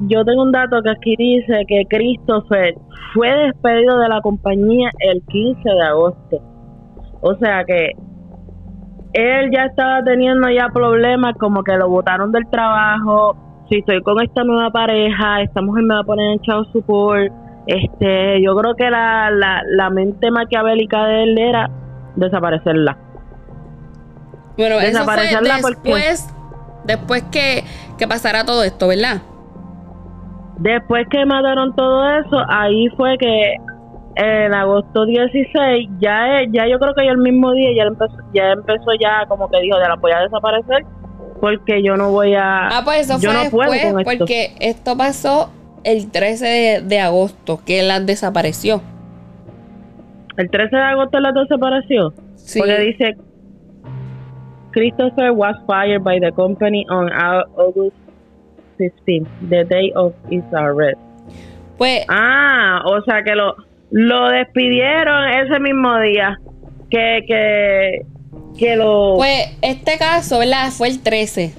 yo 0.07 0.23
tengo 0.23 0.43
un 0.43 0.51
dato 0.51 0.81
que 0.81 0.89
aquí 0.91 1.15
dice 1.17 1.65
que 1.67 1.83
Christopher 1.89 2.75
fue 3.13 3.29
despedido 3.47 3.99
de 3.99 4.07
la 4.07 4.21
compañía 4.21 4.89
el 4.99 5.21
15 5.23 5.61
de 5.61 5.81
agosto. 5.81 6.41
O 7.21 7.35
sea 7.35 7.63
que 7.65 7.91
él 9.13 9.51
ya 9.51 9.65
estaba 9.65 10.03
teniendo 10.03 10.49
ya 10.49 10.69
problemas 10.73 11.35
como 11.39 11.63
que 11.63 11.75
lo 11.77 11.89
botaron 11.89 12.31
del 12.31 12.49
trabajo. 12.49 13.37
Si 13.69 13.77
estoy 13.79 14.01
con 14.01 14.21
esta 14.21 14.43
nueva 14.43 14.71
pareja, 14.71 15.41
esta 15.41 15.61
mujer 15.61 15.83
me 15.83 15.95
va 15.95 16.01
a 16.01 16.03
poner 16.03 16.33
en 16.33 16.39
chao 16.41 16.65
support. 16.65 17.31
Este, 17.65 18.41
yo 18.43 18.55
creo 18.57 18.75
que 18.75 18.89
la, 18.89 19.29
la, 19.31 19.61
la 19.69 19.89
mente 19.89 20.29
maquiavélica 20.31 21.05
de 21.05 21.23
él 21.23 21.37
era 21.37 21.69
desaparecerla. 22.15 22.97
Bueno, 24.57 24.77
desaparecerla 24.79 25.57
eso 25.57 25.67
fue 25.67 25.71
después, 25.71 26.35
después 26.85 27.23
que 27.31 27.63
que 27.97 28.07
pasara 28.07 28.45
todo 28.45 28.63
esto, 28.63 28.87
¿verdad? 28.87 29.21
Después 30.59 31.07
que 31.09 31.25
mataron 31.25 31.75
todo 31.75 32.09
eso, 32.19 32.37
ahí 32.49 32.87
fue 32.95 33.17
que 33.17 33.55
en 34.15 34.53
agosto 34.53 35.05
16, 35.05 35.89
ya, 35.99 36.43
ya 36.51 36.67
yo 36.67 36.79
creo 36.79 36.93
que 36.93 37.05
ya 37.05 37.11
el 37.11 37.17
mismo 37.17 37.51
día 37.53 37.69
ya 37.75 37.83
empezó, 37.83 38.15
ya 38.33 38.51
empezó 38.51 38.93
ya 38.99 39.25
como 39.27 39.49
que 39.49 39.59
dijo, 39.61 39.77
ya 39.81 39.89
la 39.89 39.95
voy 39.95 40.11
a 40.11 40.21
desaparecer 40.21 40.85
porque 41.39 41.83
yo 41.83 41.97
no 41.97 42.11
voy 42.11 42.35
a... 42.35 42.67
Ah, 42.67 42.81
pues 42.85 43.09
eso 43.09 43.19
fue 43.19 43.33
después, 43.33 44.05
porque 44.05 44.55
esto 44.59 44.95
pasó 44.95 45.49
el 45.83 46.09
13 46.09 46.83
de, 46.85 46.99
agosto, 46.99 47.59
que 47.65 47.83
la 47.83 47.99
desapareció. 47.99 48.81
¿El 50.37 50.49
13 50.49 50.75
de 50.75 50.81
agosto 50.81 51.19
la 51.19 51.31
desapareció? 51.33 52.13
Sí. 52.35 52.59
Porque 52.59 52.79
dice 52.79 53.17
Christopher 54.71 55.31
was 55.31 55.55
fired 55.67 56.01
by 56.01 56.19
the 56.19 56.31
company 56.31 56.85
on 56.89 57.11
August 57.11 57.95
15, 58.77 59.27
the 59.49 59.65
day 59.65 59.91
of 59.95 60.13
his 60.29 60.43
arrest. 60.53 60.97
Pues. 61.77 62.05
Ah, 62.07 62.81
o 62.85 63.01
sea 63.01 63.21
que 63.23 63.35
lo, 63.35 63.55
lo 63.93 64.29
despidieron 64.29 65.29
ese 65.29 65.59
mismo 65.59 65.99
día. 65.99 66.39
Que, 66.89 67.23
que, 67.27 68.05
que 68.57 68.75
lo. 68.75 69.13
Pues 69.17 69.55
este 69.61 69.97
caso, 69.97 70.39
¿verdad? 70.39 70.71
Fue 70.71 70.89
el 70.89 71.01
13. 71.01 71.53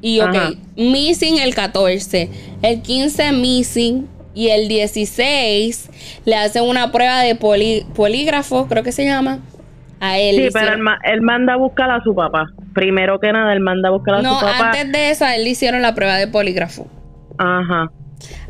Y 0.00 0.20
ok, 0.20 0.56
missing 0.76 1.38
el 1.38 1.54
14. 1.54 2.30
El 2.62 2.82
15 2.82 3.32
missing. 3.32 4.08
Y 4.34 4.50
el 4.50 4.68
16 4.68 5.90
le 6.24 6.36
hacen 6.36 6.62
una 6.62 6.92
prueba 6.92 7.22
de 7.22 7.34
polígrafo, 7.34 8.68
creo 8.68 8.84
que 8.84 8.92
se 8.92 9.04
llama 9.04 9.40
a 9.98 10.16
él. 10.18 10.36
Sí, 10.36 10.48
pero 10.52 10.74
él, 11.02 11.22
manda 11.22 11.54
a 11.54 11.56
buscar 11.56 11.90
a 11.90 12.00
su 12.04 12.14
papá. 12.14 12.46
Primero 12.72 13.18
que 13.18 13.32
nada, 13.32 13.52
él 13.52 13.58
manda 13.58 13.88
a 13.88 13.92
buscar 13.92 14.14
a 14.14 14.18
su 14.18 14.24
papá. 14.24 14.58
No, 14.58 14.64
antes 14.64 14.92
de 14.92 15.10
eso, 15.10 15.24
a 15.24 15.34
él 15.34 15.42
le 15.42 15.50
hicieron 15.50 15.82
la 15.82 15.92
prueba 15.94 16.16
de 16.18 16.28
polígrafo. 16.28 16.86
Ajá. 17.36 17.90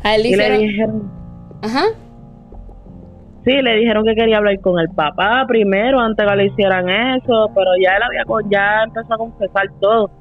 A 0.03 0.15
él 0.15 0.23
le, 0.23 0.57
dijeron... 0.59 1.11
Ajá. 1.63 1.85
Sí, 3.49 3.63
le 3.63 3.77
dijeron 3.77 4.05
que 4.05 4.13
quería 4.13 4.37
hablar 4.37 4.59
con 4.59 4.79
el 4.79 4.89
papá 4.89 5.43
primero, 5.47 5.99
antes 5.99 6.23
que 6.23 6.35
le 6.35 6.45
hicieran 6.45 6.87
eso, 6.87 7.49
pero 7.55 7.71
ya 7.81 7.95
él 7.95 8.03
había 8.03 8.23
ya 8.47 8.83
empezó 8.83 9.11
a 9.11 9.17
confesar 9.17 9.65
todo. 9.81 10.11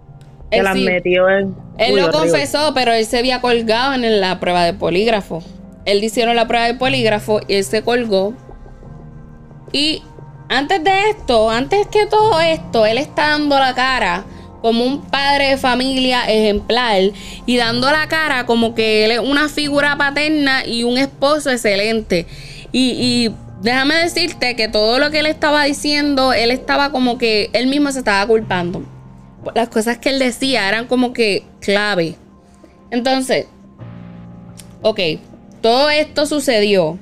Que 0.50 0.62
las 0.62 0.74
metió 0.74 1.28
en. 1.28 1.54
Él 1.76 1.96
lo 1.96 2.10
confesó, 2.10 2.72
pero 2.74 2.90
él 2.92 3.04
se 3.04 3.18
había 3.18 3.42
colgado 3.42 3.92
en 3.92 4.20
la 4.22 4.40
prueba 4.40 4.64
de 4.64 4.72
polígrafo. 4.72 5.42
Él 5.84 6.02
hicieron 6.02 6.36
la 6.36 6.48
prueba 6.48 6.68
de 6.68 6.74
polígrafo 6.74 7.40
y 7.46 7.56
él 7.56 7.64
se 7.64 7.82
colgó. 7.82 8.32
Y 9.72 10.02
antes 10.48 10.82
de 10.82 11.10
esto, 11.10 11.50
antes 11.50 11.86
que 11.88 12.06
todo 12.06 12.40
esto, 12.40 12.86
él 12.86 12.96
está 12.96 13.28
dando 13.28 13.58
la 13.58 13.74
cara 13.74 14.24
como 14.62 14.84
un 14.84 15.02
padre 15.02 15.50
de 15.50 15.56
familia 15.58 16.24
ejemplar 16.24 17.02
y 17.44 17.56
dando 17.58 17.90
la 17.90 18.08
cara 18.08 18.46
como 18.46 18.74
que 18.74 19.04
él 19.04 19.10
es 19.10 19.18
una 19.18 19.50
figura 19.50 19.96
paterna 19.96 20.64
y 20.64 20.84
un 20.84 20.96
esposo 20.96 21.50
excelente. 21.50 22.26
Y, 22.72 23.30
déjame 23.62 23.96
decirte 23.96 24.54
que 24.56 24.68
todo 24.68 24.98
lo 24.98 25.10
que 25.10 25.20
él 25.20 25.26
estaba 25.26 25.64
diciendo, 25.64 26.32
él 26.32 26.50
estaba 26.50 26.90
como 26.90 27.18
que 27.18 27.50
él 27.52 27.66
mismo 27.66 27.90
se 27.92 28.00
estaba 28.00 28.26
culpando. 28.26 28.82
Las 29.54 29.68
cosas 29.68 29.98
que 29.98 30.10
él 30.10 30.18
decía 30.18 30.68
eran 30.68 30.86
como 30.86 31.12
que 31.12 31.44
clave. 31.60 32.16
Entonces, 32.90 33.46
ok, 34.82 35.00
todo 35.60 35.90
esto 35.90 36.26
sucedió. 36.26 36.98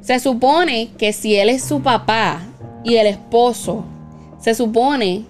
Se 0.00 0.18
supone 0.20 0.90
que 0.96 1.12
si 1.12 1.36
él 1.36 1.50
es 1.50 1.62
su 1.64 1.82
papá, 1.82 2.40
y 2.84 2.96
el 2.96 3.06
esposo. 3.06 3.84
Se 4.40 4.54
supone, 4.54 5.24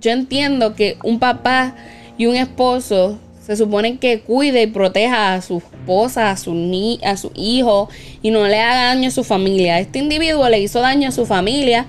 yo 0.00 0.10
entiendo 0.10 0.74
que 0.74 0.98
un 1.02 1.18
papá 1.18 1.74
y 2.18 2.26
un 2.26 2.36
esposo 2.36 3.18
se 3.42 3.56
supone 3.56 3.98
que 3.98 4.20
cuide 4.20 4.62
y 4.62 4.66
proteja 4.68 5.34
a 5.34 5.42
su 5.42 5.58
esposa, 5.58 6.30
a 6.30 6.36
su, 6.36 6.54
ni 6.54 7.00
a 7.04 7.16
su 7.16 7.32
hijo 7.34 7.88
y 8.22 8.30
no 8.30 8.46
le 8.46 8.60
haga 8.60 8.94
daño 8.94 9.08
a 9.08 9.10
su 9.10 9.24
familia. 9.24 9.78
Este 9.80 9.98
individuo 9.98 10.48
le 10.48 10.60
hizo 10.60 10.80
daño 10.80 11.08
a 11.08 11.12
su 11.12 11.26
familia 11.26 11.86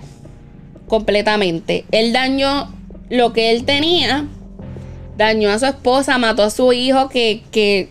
completamente. 0.87 1.85
Él 1.91 2.11
dañó 2.11 2.69
lo 3.09 3.33
que 3.33 3.51
él 3.51 3.65
tenía, 3.65 4.25
dañó 5.17 5.51
a 5.51 5.59
su 5.59 5.67
esposa, 5.67 6.17
mató 6.17 6.43
a 6.43 6.49
su 6.49 6.73
hijo 6.73 7.07
que... 7.09 7.43
que 7.51 7.89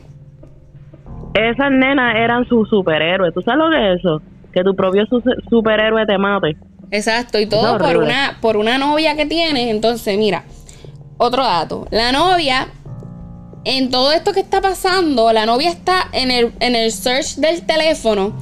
Esas 1.35 1.71
nenas 1.71 2.17
eran 2.17 2.47
sus 2.49 2.69
superhéroes. 2.69 3.33
¿Tú 3.33 3.43
sabes 3.43 3.59
lo 3.59 3.71
que 3.71 3.93
es 3.93 4.01
eso? 4.01 4.23
que 4.53 4.63
tu 4.63 4.77
propio 4.77 5.05
superhéroe 5.49 6.07
te 6.07 6.19
mate. 6.19 6.57
Exacto, 6.91 7.41
y 7.41 7.47
todo 7.47 7.79
por 7.79 7.97
una, 7.97 8.37
por 8.41 8.57
una 8.57 8.79
novia 8.79 9.17
que 9.17 9.25
tienes. 9.25 9.69
Entonces, 9.69 10.19
mira, 10.19 10.45
otro 11.17 11.43
dato. 11.43 11.87
La 11.91 12.13
novia, 12.13 12.69
en 13.65 13.91
todo 13.91 14.13
esto 14.13 14.33
que 14.33 14.41
está 14.41 14.61
pasando, 14.61 15.33
la 15.33 15.47
novia 15.47 15.71
está 15.71 16.09
en 16.13 16.31
el, 16.31 16.53
en 16.61 16.75
el 16.75 16.93
search 16.93 17.37
del 17.37 17.63
teléfono. 17.63 18.33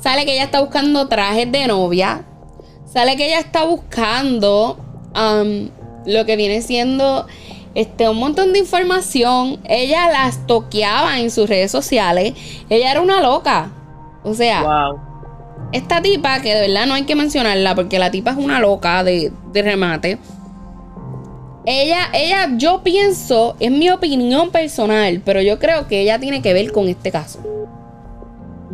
Sale 0.00 0.24
que 0.24 0.34
ella 0.34 0.44
está 0.44 0.60
buscando 0.60 1.08
trajes 1.08 1.50
de 1.50 1.66
novia. 1.66 2.24
Sale 2.92 3.16
que 3.16 3.26
ella 3.26 3.40
está 3.40 3.64
buscando 3.64 4.78
um, 5.14 5.68
lo 6.06 6.24
que 6.26 6.36
viene 6.36 6.62
siendo 6.62 7.26
este, 7.74 8.08
un 8.08 8.18
montón 8.18 8.52
de 8.52 8.58
información. 8.58 9.60
Ella 9.64 10.08
las 10.10 10.46
toqueaba 10.46 11.18
en 11.20 11.30
sus 11.30 11.48
redes 11.48 11.70
sociales. 11.70 12.34
Ella 12.68 12.90
era 12.90 13.00
una 13.00 13.20
loca. 13.20 13.72
O 14.22 14.34
sea, 14.34 14.62
wow. 14.62 15.06
Esta 15.72 16.00
tipa, 16.00 16.40
que 16.40 16.54
de 16.54 16.60
verdad 16.68 16.86
no 16.86 16.94
hay 16.94 17.04
que 17.04 17.16
mencionarla 17.16 17.74
porque 17.74 17.98
la 17.98 18.10
tipa 18.10 18.30
es 18.30 18.36
una 18.36 18.60
loca 18.60 19.02
de, 19.02 19.32
remate. 19.52 20.18
Ella, 21.66 22.08
ella, 22.14 22.56
yo 22.56 22.82
pienso, 22.82 23.56
es 23.58 23.70
mi 23.70 23.90
opinión 23.90 24.50
personal, 24.50 25.20
pero 25.24 25.42
yo 25.42 25.58
creo 25.58 25.88
que 25.88 26.02
ella 26.02 26.18
tiene 26.18 26.40
que 26.40 26.52
ver 26.54 26.72
con 26.72 26.88
este 26.88 27.10
caso. 27.10 27.40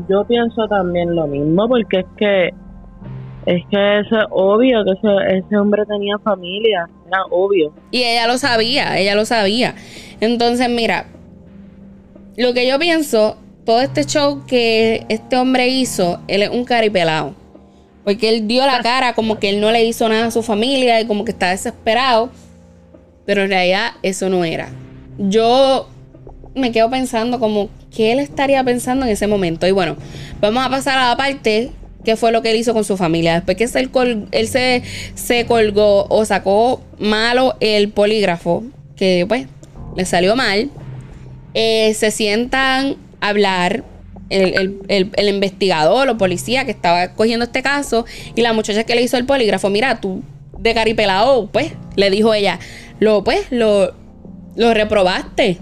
Yo 0.08 0.24
pienso 0.26 0.68
también 0.68 1.14
lo 1.14 1.26
mismo, 1.26 1.68
porque 1.68 2.00
es 2.00 2.06
que 2.16 2.50
es 3.44 3.62
que 3.70 3.98
eso 3.98 4.18
es 4.18 4.24
obvio 4.30 4.84
que 4.84 4.92
ese, 4.92 5.38
ese 5.38 5.56
hombre 5.56 5.84
tenía 5.86 6.16
familia, 6.18 6.88
era 7.08 7.24
obvio. 7.30 7.72
Y 7.90 8.04
ella 8.04 8.26
lo 8.28 8.38
sabía, 8.38 8.98
ella 8.98 9.14
lo 9.14 9.24
sabía. 9.24 9.74
Entonces, 10.20 10.68
mira, 10.68 11.06
lo 12.36 12.54
que 12.54 12.68
yo 12.68 12.78
pienso, 12.78 13.36
todo 13.64 13.80
este 13.80 14.04
show 14.04 14.44
que 14.46 15.06
este 15.08 15.36
hombre 15.36 15.68
hizo, 15.68 16.20
él 16.28 16.42
es 16.42 16.50
un 16.50 16.64
caripelado. 16.64 17.34
Porque 18.04 18.28
él 18.28 18.46
dio 18.46 18.66
la 18.66 18.80
cara 18.80 19.14
como 19.14 19.38
que 19.38 19.48
él 19.48 19.60
no 19.60 19.70
le 19.70 19.84
hizo 19.84 20.08
nada 20.08 20.26
a 20.26 20.30
su 20.30 20.42
familia 20.42 21.00
y 21.00 21.06
como 21.06 21.24
que 21.24 21.32
está 21.32 21.50
desesperado. 21.50 22.30
Pero 23.24 23.42
en 23.42 23.50
realidad 23.50 23.92
eso 24.02 24.28
no 24.28 24.44
era. 24.44 24.68
Yo 25.18 25.88
me 26.54 26.72
quedo 26.72 26.90
pensando 26.90 27.38
como 27.38 27.70
qué 27.94 28.12
él 28.12 28.18
estaría 28.18 28.62
pensando 28.64 29.06
en 29.06 29.12
ese 29.12 29.26
momento. 29.26 29.66
Y 29.66 29.70
bueno, 29.70 29.96
vamos 30.40 30.64
a 30.64 30.70
pasar 30.70 30.98
a 30.98 31.08
la 31.08 31.16
parte 31.16 31.70
que 32.04 32.16
fue 32.16 32.32
lo 32.32 32.42
que 32.42 32.50
él 32.50 32.56
hizo 32.56 32.74
con 32.74 32.84
su 32.84 32.96
familia. 32.96 33.34
Después 33.34 33.56
que 33.56 33.64
él, 34.32 34.48
se, 35.14 35.46
colgó 35.46 36.06
o 36.08 36.24
sacó 36.24 36.82
malo 36.98 37.56
el 37.60 37.90
polígrafo, 37.90 38.64
que 38.96 39.24
pues 39.28 39.46
le 39.96 40.04
salió 40.04 40.36
mal, 40.36 40.70
eh, 41.54 41.94
se 41.94 42.10
sientan 42.10 42.96
a 43.20 43.28
hablar 43.28 43.84
el, 44.30 44.80
el, 44.88 45.28
investigador 45.28 46.08
o 46.08 46.16
policía 46.16 46.64
que 46.64 46.70
estaba 46.70 47.08
cogiendo 47.08 47.44
este 47.44 47.62
caso 47.62 48.06
y 48.34 48.40
la 48.40 48.54
muchacha 48.54 48.84
que 48.84 48.94
le 48.94 49.02
hizo 49.02 49.18
el 49.18 49.26
polígrafo, 49.26 49.68
mira, 49.68 50.00
tú 50.00 50.22
de 50.58 50.74
caripelado, 50.74 51.48
pues, 51.48 51.72
le 51.96 52.08
dijo 52.10 52.32
ella, 52.32 52.58
lo, 53.02 53.24
pues, 53.24 53.46
lo, 53.50 53.92
lo 54.54 54.74
reprobaste, 54.74 55.58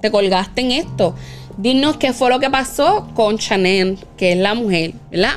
te 0.00 0.10
colgaste 0.10 0.62
en 0.62 0.72
esto. 0.72 1.14
Dinos 1.56 1.98
qué 1.98 2.12
fue 2.12 2.30
lo 2.30 2.40
que 2.40 2.50
pasó 2.50 3.08
con 3.14 3.38
Chanel, 3.38 3.96
que 4.16 4.32
es 4.32 4.38
la 4.38 4.54
mujer, 4.54 4.94
¿verdad? 5.10 5.34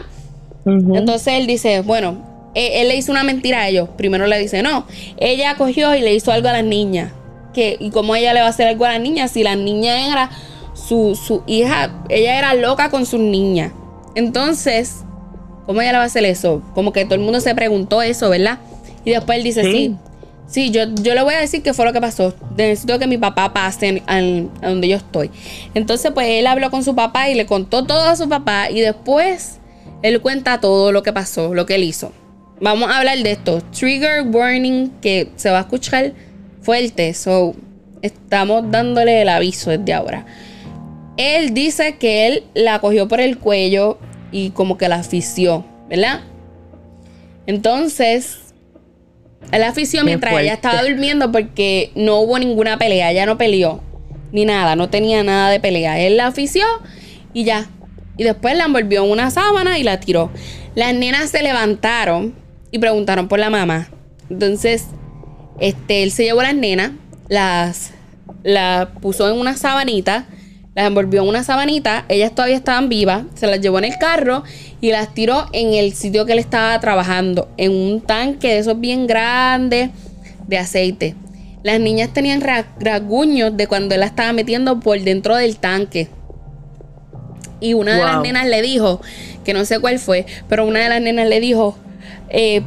Entonces 0.65 1.35
él 1.35 1.45
dice, 1.45 1.81
bueno, 1.81 2.49
e, 2.55 2.81
él, 2.81 2.87
le 2.87 2.95
hizo 2.95 3.11
una 3.11 3.23
mentira 3.23 3.61
a 3.61 3.69
ellos. 3.69 3.89
Primero 3.97 4.25
le 4.25 4.39
dice, 4.39 4.63
no, 4.63 4.87
ella 5.17 5.55
cogió 5.55 5.93
y 5.93 6.01
le 6.01 6.15
hizo 6.15 6.31
algo 6.31 6.47
a 6.47 6.53
las 6.53 6.63
niñas. 6.63 7.11
Que, 7.53 7.77
¿Y 7.79 7.91
cómo 7.91 8.15
ella 8.15 8.33
le 8.33 8.39
va 8.39 8.47
a 8.47 8.49
hacer 8.49 8.67
algo 8.67 8.85
a 8.85 8.93
las 8.93 9.01
niñas 9.01 9.29
si 9.29 9.43
la 9.43 9.55
niña 9.55 10.07
era 10.07 10.31
su, 10.73 11.15
su 11.15 11.43
hija, 11.45 12.03
ella 12.09 12.39
era 12.39 12.55
loca 12.55 12.89
con 12.89 13.05
sus 13.05 13.19
niñas? 13.19 13.73
Entonces, 14.15 15.03
¿cómo 15.67 15.81
ella 15.81 15.91
le 15.91 15.97
va 15.99 16.03
a 16.05 16.07
hacer 16.07 16.25
eso? 16.25 16.63
Como 16.73 16.93
que 16.93 17.05
todo 17.05 17.13
el 17.13 17.21
mundo 17.21 17.39
se 17.41 17.53
preguntó 17.53 18.01
eso, 18.01 18.31
¿verdad? 18.31 18.57
Y 19.05 19.11
después 19.11 19.37
él 19.37 19.43
dice, 19.43 19.63
sí, 19.63 19.71
sí, 19.71 19.95
yo, 20.55 20.83
yo 21.01 21.15
le 21.15 21.23
voy 21.23 21.33
a 21.33 21.39
decir 21.39 21.63
qué 21.63 21.73
fue 21.73 21.85
lo 21.85 21.93
que 21.93 22.01
pasó. 22.01 22.33
Necesito 22.55 22.99
que 22.99 23.07
mi 23.07 23.17
papá 23.17 23.53
pase 23.53 24.03
a 24.07 24.19
donde 24.67 24.87
yo 24.87 24.97
estoy. 24.97 25.31
Entonces, 25.73 26.11
pues 26.11 26.27
él 26.29 26.47
habló 26.47 26.69
con 26.69 26.83
su 26.83 26.95
papá 26.95 27.29
y 27.29 27.35
le 27.35 27.45
contó 27.45 27.85
todo 27.85 28.03
a 28.03 28.15
su 28.15 28.29
papá. 28.29 28.69
Y 28.69 28.81
después 28.81 29.59
él 30.01 30.21
cuenta 30.21 30.59
todo 30.59 30.91
lo 30.91 31.01
que 31.01 31.13
pasó, 31.13 31.53
lo 31.53 31.65
que 31.65 31.75
él 31.75 31.83
hizo. 31.83 32.11
Vamos 32.61 32.89
a 32.89 32.99
hablar 32.99 33.17
de 33.17 33.31
esto. 33.31 33.61
Trigger 33.71 34.21
warning 34.27 34.91
que 35.01 35.31
se 35.35 35.49
va 35.49 35.59
a 35.59 35.61
escuchar 35.61 36.13
fuerte. 36.61 37.13
So, 37.13 37.55
estamos 38.01 38.69
dándole 38.69 39.21
el 39.23 39.29
aviso 39.29 39.71
desde 39.71 39.93
ahora. 39.93 40.25
Él 41.17 41.53
dice 41.53 41.97
que 41.97 42.27
él 42.27 42.43
la 42.53 42.79
cogió 42.79 43.07
por 43.07 43.19
el 43.19 43.37
cuello 43.37 43.97
y 44.31 44.49
como 44.51 44.77
que 44.77 44.89
la 44.89 44.95
asfixió, 44.95 45.65
¿verdad? 45.89 46.21
Entonces, 47.45 48.39
él 49.51 49.61
la 49.61 49.67
asfixió 49.67 50.03
mientras 50.03 50.33
ella 50.39 50.53
estaba 50.53 50.83
durmiendo 50.83 51.31
porque 51.31 51.91
no 51.95 52.19
hubo 52.19 52.39
ninguna 52.39 52.77
pelea. 52.77 53.11
Ella 53.11 53.25
no 53.25 53.37
peleó 53.37 53.81
ni 54.33 54.45
nada, 54.45 54.75
no 54.75 54.89
tenía 54.89 55.23
nada 55.23 55.49
de 55.49 55.59
pelea. 55.59 55.99
Él 55.99 56.17
la 56.17 56.27
asfixió 56.27 56.65
y 57.33 57.43
ya, 57.45 57.67
y 58.17 58.23
después 58.23 58.57
la 58.57 58.65
envolvió 58.65 59.05
en 59.05 59.11
una 59.11 59.31
sábana 59.31 59.77
y 59.77 59.83
la 59.83 59.99
tiró. 59.99 60.31
Las 60.75 60.93
nenas 60.93 61.29
se 61.29 61.43
levantaron 61.43 62.33
y 62.71 62.79
preguntaron 62.79 63.27
por 63.27 63.39
la 63.39 63.49
mamá. 63.49 63.89
Entonces, 64.29 64.87
este, 65.59 66.03
él 66.03 66.11
se 66.11 66.23
llevó 66.23 66.41
a 66.41 66.45
las 66.45 66.55
nenas, 66.55 66.91
las, 67.27 67.91
las 68.43 68.87
puso 69.01 69.29
en 69.31 69.39
una 69.39 69.55
sabanita, 69.55 70.25
las 70.75 70.87
envolvió 70.87 71.21
en 71.21 71.29
una 71.29 71.43
sabanita, 71.43 72.05
ellas 72.09 72.33
todavía 72.33 72.55
estaban 72.55 72.89
vivas, 72.89 73.23
se 73.35 73.45
las 73.45 73.61
llevó 73.61 73.77
en 73.77 73.85
el 73.85 73.97
carro 73.99 74.43
y 74.81 74.91
las 74.91 75.13
tiró 75.13 75.45
en 75.53 75.73
el 75.73 75.93
sitio 75.93 76.25
que 76.25 76.33
él 76.33 76.39
estaba 76.39 76.79
trabajando, 76.79 77.47
en 77.57 77.71
un 77.71 78.01
tanque 78.01 78.47
de 78.47 78.57
esos 78.59 78.79
bien 78.79 79.05
grandes 79.05 79.91
de 80.47 80.57
aceite. 80.57 81.15
Las 81.61 81.79
niñas 81.79 82.09
tenían 82.11 82.41
rasguños 82.79 83.55
de 83.55 83.67
cuando 83.67 83.93
él 83.93 84.01
la 84.01 84.07
estaba 84.07 84.33
metiendo 84.33 84.79
por 84.79 84.99
dentro 84.99 85.35
del 85.35 85.57
tanque. 85.57 86.09
Y 87.61 87.75
una 87.75 87.95
de 87.95 88.03
las 88.03 88.21
nenas 88.21 88.47
le 88.47 88.61
dijo, 88.61 88.99
que 89.45 89.53
no 89.53 89.63
sé 89.63 89.79
cuál 89.79 89.99
fue, 89.99 90.25
pero 90.49 90.65
una 90.65 90.81
de 90.81 90.89
las 90.89 91.01
nenas 91.01 91.27
le 91.29 91.39
dijo, 91.39 91.77
eh, 92.29 92.63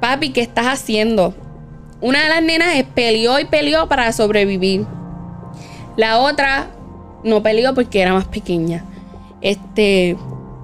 papi, 0.00 0.30
¿qué 0.30 0.42
estás 0.42 0.66
haciendo? 0.66 1.34
Una 2.00 2.22
de 2.22 2.28
las 2.28 2.42
nenas 2.42 2.68
peleó 2.94 3.40
y 3.40 3.46
peleó 3.46 3.88
para 3.88 4.12
sobrevivir. 4.12 4.86
La 5.96 6.20
otra 6.20 6.68
no 7.24 7.42
peleó 7.42 7.74
porque 7.74 8.00
era 8.00 8.12
más 8.12 8.26
pequeña. 8.26 8.84
Este, 9.40 10.16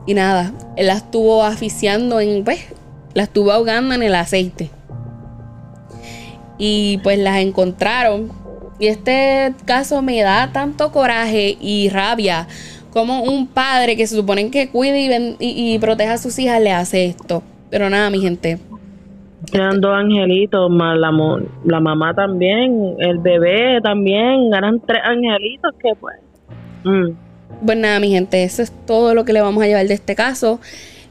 y 0.06 0.14
nada, 0.14 0.52
él 0.76 0.86
la 0.86 0.94
estuvo 0.94 1.44
asfixiando 1.44 2.20
en, 2.20 2.44
pues, 2.44 2.60
la 3.14 3.24
estuvo 3.24 3.52
ahogando 3.52 3.94
en 3.94 4.02
el 4.02 4.14
aceite. 4.14 4.70
Y 6.58 6.98
pues 7.02 7.18
las 7.18 7.38
encontraron. 7.38 8.30
Y 8.78 8.86
este 8.86 9.54
caso 9.64 10.02
me 10.02 10.20
da 10.22 10.50
tanto 10.52 10.90
coraje 10.90 11.56
y 11.60 11.88
rabia 11.88 12.48
como 12.92 13.22
un 13.22 13.46
padre 13.46 13.96
que 13.96 14.06
se 14.06 14.16
supone 14.16 14.50
que 14.50 14.68
cuide 14.68 15.36
y, 15.38 15.78
proteja 15.78 16.14
a 16.14 16.18
sus 16.18 16.38
hijas 16.38 16.60
le 16.60 16.72
hace 16.72 17.06
esto. 17.06 17.42
Pero 17.70 17.88
nada, 17.88 18.10
mi 18.10 18.20
gente. 18.20 18.58
Eran 19.52 19.80
dos 19.80 19.92
angelitos, 19.94 20.70
más 20.70 20.96
la 20.98 21.80
mamá 21.80 22.14
también, 22.14 22.94
el 22.98 23.18
bebé 23.18 23.80
también, 23.82 24.52
eran 24.54 24.80
tres 24.80 25.00
angelitos 25.04 25.72
que 25.82 25.94
pues... 25.98 26.16
Mm. 26.84 27.10
Pues 27.64 27.78
nada, 27.78 28.00
mi 28.00 28.10
gente, 28.10 28.42
eso 28.42 28.62
es 28.62 28.72
todo 28.86 29.14
lo 29.14 29.24
que 29.24 29.32
le 29.32 29.40
vamos 29.40 29.62
a 29.62 29.66
llevar 29.66 29.86
de 29.86 29.94
este 29.94 30.14
caso. 30.14 30.60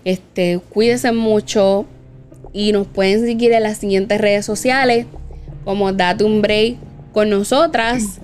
Este, 0.04 0.60
cuídense 0.70 1.12
mucho 1.12 1.86
y 2.54 2.72
nos 2.72 2.88
pueden 2.88 3.22
seguir 3.22 3.54
en 3.54 3.64
las 3.64 3.78
siguientes 3.78 4.20
redes 4.20 4.46
sociales 4.46 5.06
como 5.64 5.92
Date 5.94 6.24
un 6.24 6.42
Break 6.42 6.76
con 7.14 7.30
nosotras. 7.30 8.20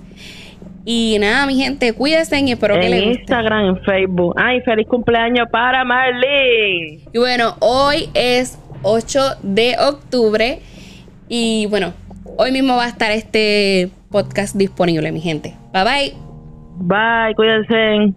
Y 0.84 1.18
nada, 1.20 1.46
mi 1.46 1.56
gente, 1.56 1.92
cuídense 1.92 2.40
y 2.40 2.50
espero 2.50 2.80
que 2.80 2.88
les 2.88 3.04
guste. 3.04 3.12
En 3.12 3.20
Instagram, 3.20 3.66
en 3.66 3.80
Facebook. 3.82 4.34
Ay, 4.38 4.62
feliz 4.62 4.86
cumpleaños 4.86 5.46
para 5.50 5.84
Marlene. 5.84 7.00
Y 7.12 7.18
bueno, 7.18 7.56
hoy 7.60 8.08
es 8.14 8.58
8 8.82 9.20
de 9.42 9.76
octubre. 9.78 10.60
Y 11.28 11.66
bueno, 11.66 11.92
hoy 12.38 12.52
mismo 12.52 12.76
va 12.76 12.86
a 12.86 12.88
estar 12.88 13.12
este 13.12 13.90
podcast 14.10 14.56
disponible, 14.56 15.12
mi 15.12 15.20
gente. 15.20 15.54
Bye 15.74 15.84
bye. 15.84 16.27
Bye, 16.80 17.34
cuídense. 17.34 18.14